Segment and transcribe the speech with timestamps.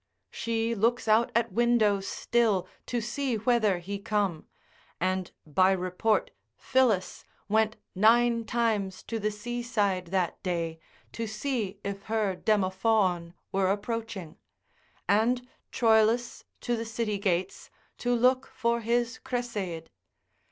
[0.31, 4.47] She looks out at window still to see whether he come,
[4.99, 10.79] and by report Phillis went nine times to the seaside that day,
[11.11, 14.37] to see if her Demophoon were approaching,
[15.07, 19.91] and Troilus to the city gates, to look for his Cresseid.